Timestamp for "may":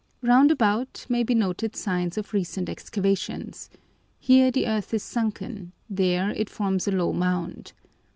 1.09-1.21